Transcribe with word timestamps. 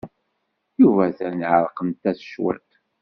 Yuba 0.81 1.03
atan 1.09 1.39
ɛerqent-as 1.51 2.19
cwiṭ. 2.31 2.69